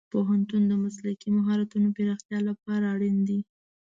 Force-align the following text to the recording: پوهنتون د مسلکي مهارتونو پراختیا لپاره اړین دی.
پوهنتون 0.13 0.63
د 0.67 0.73
مسلکي 0.83 1.29
مهارتونو 1.37 1.87
پراختیا 1.97 2.39
لپاره 2.49 2.85
اړین 2.93 3.17
دی. 3.27 3.39